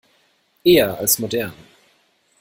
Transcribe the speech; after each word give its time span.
Eher 0.63 0.97
als 0.97 1.19
modern. 1.19 1.53